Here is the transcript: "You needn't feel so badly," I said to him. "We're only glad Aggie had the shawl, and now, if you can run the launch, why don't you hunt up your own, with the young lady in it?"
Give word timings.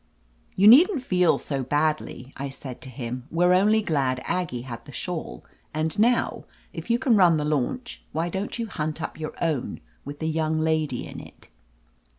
"You 0.55 0.67
needn't 0.67 1.03
feel 1.03 1.37
so 1.37 1.61
badly," 1.63 2.33
I 2.35 2.49
said 2.49 2.81
to 2.81 2.89
him. 2.89 3.27
"We're 3.29 3.53
only 3.53 3.83
glad 3.83 4.19
Aggie 4.25 4.63
had 4.63 4.83
the 4.85 4.91
shawl, 4.91 5.45
and 5.75 5.99
now, 5.99 6.45
if 6.73 6.89
you 6.89 6.97
can 6.97 7.17
run 7.17 7.37
the 7.37 7.45
launch, 7.45 8.03
why 8.11 8.27
don't 8.27 8.57
you 8.57 8.65
hunt 8.65 8.99
up 8.99 9.19
your 9.19 9.35
own, 9.43 9.79
with 10.03 10.17
the 10.17 10.27
young 10.27 10.59
lady 10.59 11.05
in 11.05 11.19
it?" 11.19 11.49